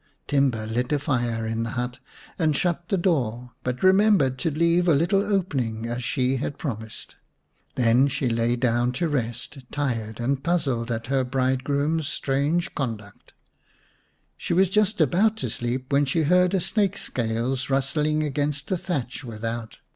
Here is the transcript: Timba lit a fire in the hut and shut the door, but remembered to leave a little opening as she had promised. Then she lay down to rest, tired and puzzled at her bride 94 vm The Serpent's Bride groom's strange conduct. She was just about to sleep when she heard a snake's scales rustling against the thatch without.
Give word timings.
Timba 0.27 0.65
lit 0.65 0.91
a 0.91 0.97
fire 0.97 1.45
in 1.45 1.61
the 1.61 1.69
hut 1.77 1.99
and 2.39 2.55
shut 2.55 2.89
the 2.89 2.97
door, 2.97 3.51
but 3.63 3.83
remembered 3.83 4.39
to 4.39 4.49
leave 4.49 4.87
a 4.87 4.95
little 4.95 5.21
opening 5.23 5.85
as 5.85 6.03
she 6.03 6.37
had 6.37 6.57
promised. 6.57 7.17
Then 7.75 8.07
she 8.07 8.27
lay 8.27 8.55
down 8.55 8.93
to 8.93 9.07
rest, 9.07 9.59
tired 9.69 10.19
and 10.19 10.41
puzzled 10.43 10.89
at 10.91 11.05
her 11.05 11.23
bride 11.23 11.59
94 11.59 11.61
vm 11.61 11.61
The 11.61 11.61
Serpent's 11.61 11.61
Bride 11.61 11.63
groom's 12.03 12.07
strange 12.07 12.73
conduct. 12.73 13.33
She 14.37 14.53
was 14.55 14.71
just 14.71 14.99
about 14.99 15.37
to 15.37 15.51
sleep 15.51 15.93
when 15.93 16.05
she 16.05 16.23
heard 16.23 16.55
a 16.55 16.59
snake's 16.61 17.01
scales 17.03 17.69
rustling 17.69 18.23
against 18.23 18.69
the 18.69 18.79
thatch 18.79 19.23
without. 19.23 19.77